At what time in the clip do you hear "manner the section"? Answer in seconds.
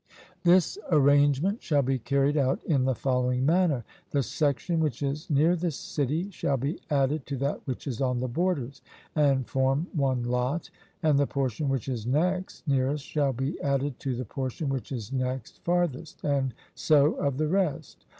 3.45-4.79